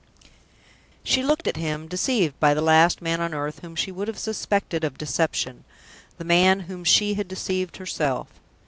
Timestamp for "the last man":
2.55-3.21